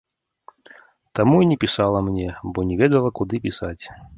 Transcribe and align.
Таму 1.19 1.35
і 1.45 1.49
не 1.51 1.57
пісала 1.65 2.01
мне, 2.09 2.27
бо 2.55 2.67
не 2.71 2.81
ведала, 2.83 3.09
куды 3.21 3.45
пісаць. 3.49 3.81